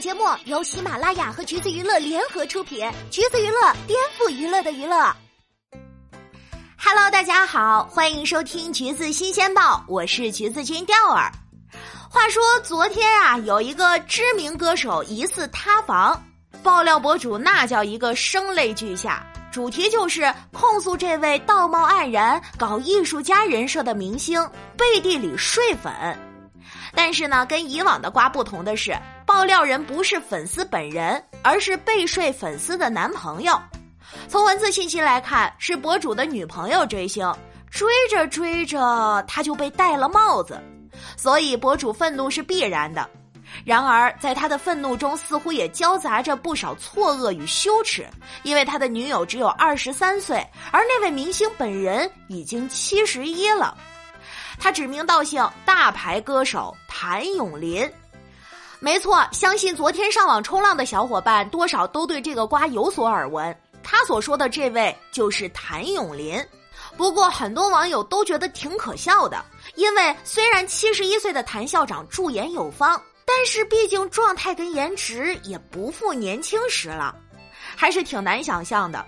[0.00, 5.12] 节目由喜马拉雅和橘子娱乐联合出品，橘子娱乐颠覆娱乐的娱乐。
[6.76, 11.32] Hello，大家好，欢迎收听橘子新鲜报，我是橘子君钓儿。
[12.08, 16.22] 话说昨天啊，有一个知名歌手疑似塌房，
[16.62, 24.40] 爆料博主那叫一个声泪俱下，主题就是控诉这位道貌岸然、搞艺术家人设的明星
[24.76, 25.92] 背地里睡粉。
[26.94, 28.96] 但是呢，跟以往的瓜不同的是，
[29.28, 33.60] 爆料人不是粉丝本人，而是被睡粉丝的男朋友。
[34.26, 37.30] 从文字信息来看，是博主的女朋友追星，
[37.70, 40.58] 追着追着他就被戴了帽子，
[41.14, 43.06] 所以博主愤怒是必然的。
[43.66, 48.06] 然而，在他的愤怒中，似乎也交杂着不少错愕与羞耻，
[48.44, 50.38] 因为他的女友只有二十三岁，
[50.72, 53.76] 而那位明星本人已经七十一了。
[54.58, 57.86] 他指名道姓，大牌歌手谭咏麟。
[58.80, 63.56] 没错，相信昨天上网冲浪的小伙伴多少都对这个瓜有所耳闻。
[63.82, 66.44] 他所说的这位就是谭咏麟。
[66.96, 69.44] 不过，很多网友都觉得挺可笑的，
[69.74, 77.14] 因为虽然七十一岁的谭校长驻颜有方，但是毕竟状态跟颜值也不复年轻时了，
[77.76, 79.04] 还是挺难想象的。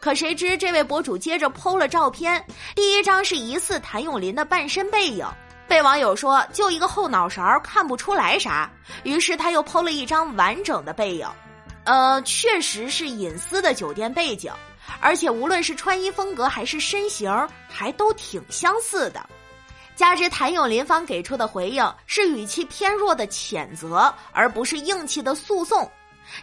[0.00, 5.26] 可谁知，这位博主接着剖了照片，第一张是疑似谭咏麟的半身背影，
[5.66, 8.70] 被网友说就一个后脑勺看不出来啥，
[9.02, 11.26] 于是他又剖了一张完整的背影，
[11.84, 14.52] 呃，确实是隐私的酒店背景，
[15.00, 17.30] 而且无论是穿衣风格还是身形，
[17.68, 19.24] 还都挺相似的。
[19.96, 25.90] 加之谭咏麟方给出的回应是语气偏弱的谴责，而不是硬气的诉讼。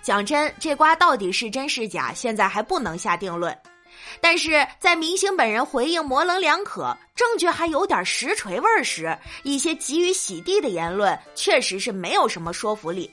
[0.02, 3.56] 讲真，这瓜到底是真是假，现在还不能下定论。
[4.20, 13.09] 但是在明星本人回应模棱两可、证据还有点实锤味儿时，一些急于洗地的言论确实是没有什么说服力。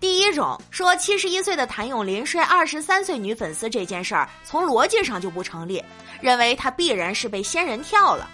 [0.00, 5.82] 第一种说七十一岁的谭咏麟睡二十三岁女粉丝这件事儿，从逻辑上就不成立，
[6.20, 8.28] 认为他必然是被仙人跳了。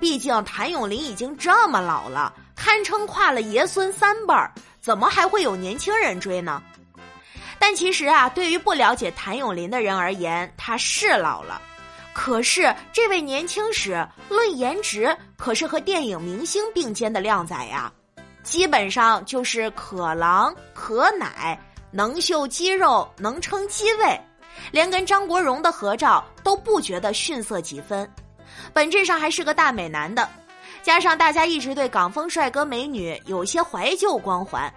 [0.00, 4.50] 毕竟谭咏麟已经这么老了，堪称跨了爷孙三辈儿，
[4.80, 6.62] 怎么还会有年轻人追呢？
[7.62, 11.62] 但其实啊，对于不了解谭咏麟的人而言，他是老了。
[12.12, 17.90] 可是这位年轻时论颜值，可是和电影明星并肩的靓仔呀，
[18.42, 21.56] 基本上就是可狼可奶，
[21.92, 24.20] 能秀肌肉，能撑机位，
[24.72, 28.10] 连跟张国荣的合照都不觉得逊色几分。
[28.72, 30.28] 本质上还是个大美男的，
[30.82, 34.68] 加上大家一直对港风帅哥美女有些怀旧光环。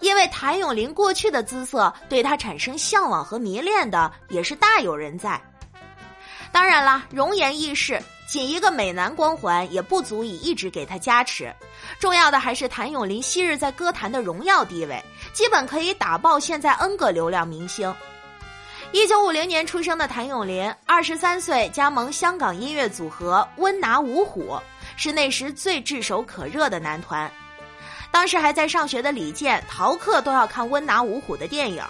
[0.00, 5.40] 因为谭咏麟过去的姿色对他产生向往和迷恋的也是大有人在。
[6.52, 11.54] 当然啦，容颜易逝，仅一个美男光环也不足以一直给他加持。
[11.98, 15.02] 重要的还是谭咏麟昔日在歌坛的荣耀地位，
[15.32, 17.94] 基本可以打爆现在 N 个流量明星。
[18.92, 24.56] 一九五零年出生的谭咏麟，二十三岁加盟香港音乐组合温拿五虎，
[24.96, 27.30] 是那时最炙手可热的男团。
[28.16, 31.84] 当时还在上学的李健逃课都要看温拿五虎的电影，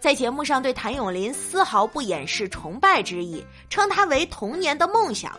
[0.00, 5.30] 在节目上对谭咏麟丝毫不掩饰崇拜之意，称他为童年的梦想。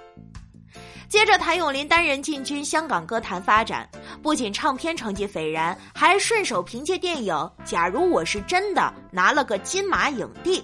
[1.10, 3.86] 接着，谭咏麟单人进军香港歌坛发展，
[4.24, 8.82] 不仅唱片成绩斐然，还顺手凭借电影《假如我是真的》
[9.12, 10.64] 拿了个金马影帝，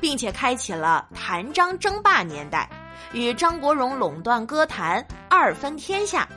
[0.00, 2.68] 并且开启了谭张争霸年代，
[3.12, 6.28] 与张国荣垄断歌坛，二分天下。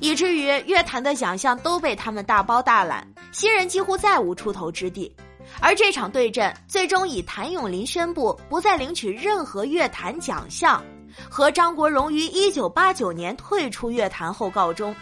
[0.00, 5.14] 以至于乐坛的奖项都被他们大包大揽，新人几乎再无出头之地。
[5.60, 10.82] 而这场对阵最终以谭咏麟宣布不再领取任何乐坛奖项，
[11.28, 14.94] 和张国荣于一九八九年退出乐坛后告终。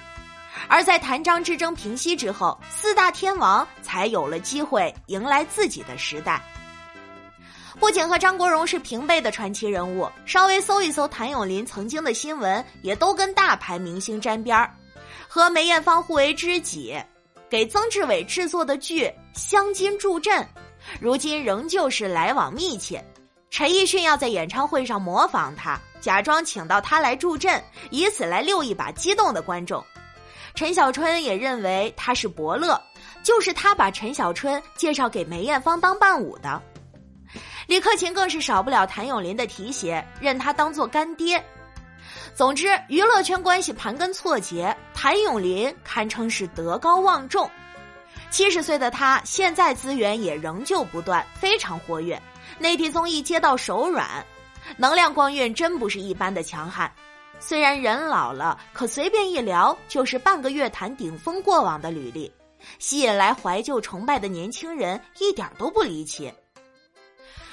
[0.68, 6.42] 而在谭张之争平息之后，四大天王才有了机会迎来自己的时代。
[7.80, 14.70] 不仅和张国荣是平辈的传奇人物，稍微搜一搜谭咏麟曾经的新闻，也都跟大牌明星沾边儿。
[15.28, 16.96] 和梅艳芳互为知己，
[17.48, 20.40] 给曾志伟制作的剧《镶金助阵》，
[21.00, 23.04] 如今仍旧是来往密切。
[23.50, 29.84] 陈奕迅要在演唱会上模仿他，假装请到他来助阵，以此来溜一把激动的观众。
[30.54, 32.80] 陈小春也认为他是伯乐，
[33.22, 36.60] 就是他把陈小春介绍给梅艳芳当伴舞的。
[37.66, 41.42] 李克勤更是少不了谭咏麟的提携，认他当做干爹。
[42.34, 47.48] 总之，娱乐圈关系盘根错节，谭咏麟堪称是德高望重。
[48.30, 52.20] 七十岁的他，现在资源也仍旧不断，非常活跃，
[52.58, 54.24] 内地综艺接到手软，
[54.78, 56.90] 能量光晕真不是一般的强悍。
[57.38, 62.32] 虽然人老了，可随便一聊就是半个乐坛顶峰过往的履历。
[62.78, 66.32] 吸引来怀旧崇拜的年轻人，一点都不离奇。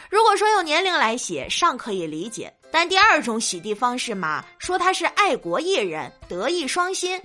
[0.09, 7.19] 如果说用年龄来写，尚可以理解，但第二种洗地方式嘛，说他是爱国艺人，德艺双馨。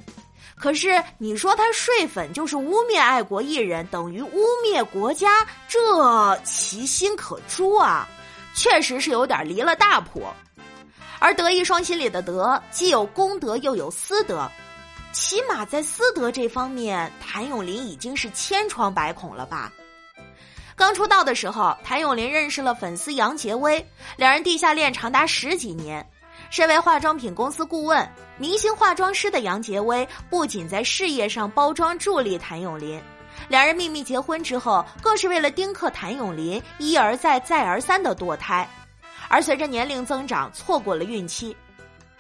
[0.57, 8.09] 可是你说他睡粉就是污蔑爱国艺人，等于污蔑国家，这其心可诛啊！
[8.55, 10.23] 确实是有点离了大谱。
[11.19, 14.49] 而德艺双馨里的德，既有公德又有私德，
[15.13, 19.73] 起码在私德这方面，谭咏麟已经是千疮百孔了吧？
[20.77, 23.85] 刚出道的时候，谭咏麟认识了粉丝杨杰威，
[24.17, 26.05] 两人地下恋长达十几年。
[26.51, 33.01] 身为化妆品公司顾问、明星化妆师的杨杰威，不仅在事业上包装助力谭咏麟，
[33.49, 38.69] 两人秘密结婚之后，更是为了丁克谭咏麟，一而再、再而三的堕胎，
[39.29, 41.57] 而随着年龄增长，错过了孕期。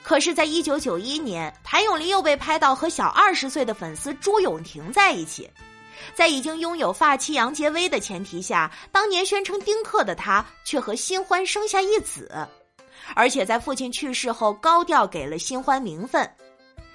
[0.03, 5.51] 可是，在一九九一年，谭咏麟又被拍到和小二十岁的粉丝朱永婷在一起，
[6.15, 12.49] 在已经拥有发妻杨洁威的前提下，当年宣称丁克的他，却和新欢生下一子。
[13.15, 16.29] 而且在父亲去世后，高调给了新欢名分，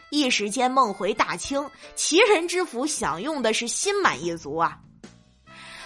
[0.10, 4.78] 一时间梦回大清，奇人之福享用的是心满意足啊。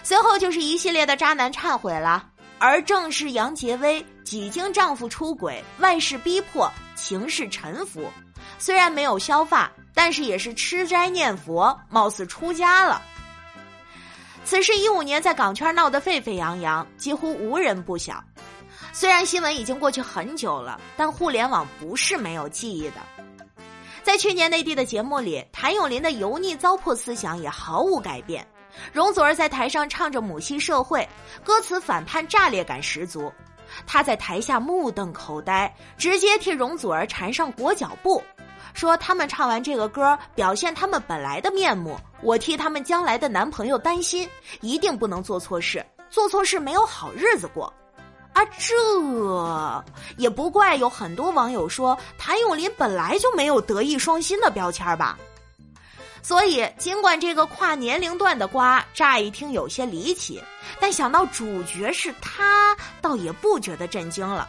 [0.01, 8.09] 随后就是一系列的渣男忏悔了，而正是杨洁威几经丈夫出轨、外事逼迫、情势沉浮，
[8.57, 13.01] 虽然没有削发，但是也是吃斋念佛，貌似出家了。
[14.45, 18.21] 此事一五年在港圈闹得沸沸扬扬，几乎无人不晓。
[18.91, 22.95] 虽然新闻已经过去很久了，但互联网不是没有记忆的。
[24.03, 28.45] 在去年内地的节目里，谭咏麟的油腻糟粕思想也毫无改变。
[28.91, 31.07] 容祖儿在台上唱着母系社会，
[31.43, 33.31] 歌词反叛炸裂感十足。
[33.87, 38.21] 他在台下目瞪口呆，直接替容祖儿缠上裹脚布，
[38.73, 41.97] 说他们唱完这个歌，表现他们本来的面目。
[42.21, 44.27] 我替他们将来的男朋友担心，
[44.61, 47.71] 一定不能做错事，做错事没有好日子过。
[48.33, 49.83] 啊，这
[50.17, 55.17] 也不怪有很多网友说谭咏麟本来就没有德艺双馨的标签吧。
[56.23, 60.41] 所以，尽管这个跨年龄段的瓜乍一听有些离奇，
[60.79, 64.47] 但想到主角是他，倒也不觉得震惊了。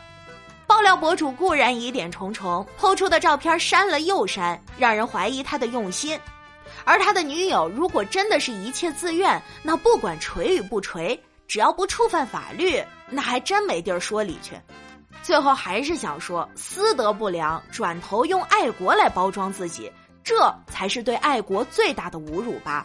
[0.75, 6.19] 爆料博主固然疑点重重，抛出的照片删了又删，让人怀疑他的用心。
[6.85, 11.17] 而他的女友如果真的是一切自愿，那不管锤与不锤。
[11.47, 14.57] 只要不触犯法律，那还真没地儿说理去。
[15.23, 19.93] 最后还是想说，私德不良，转头用爱国来包装自己，
[20.25, 22.85] 这才是对爱国最大的侮辱吧。